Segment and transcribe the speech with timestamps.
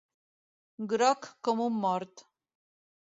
[0.93, 2.25] Groc com un mort.